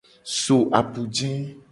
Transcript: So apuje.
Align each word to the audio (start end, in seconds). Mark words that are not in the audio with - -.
So 0.41 0.57
apuje. 0.79 1.31